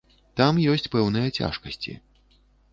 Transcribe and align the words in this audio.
Там 0.39 0.55
ёсць 0.71 0.87
пэўныя 0.95 1.27
цяжкасці. 1.37 1.97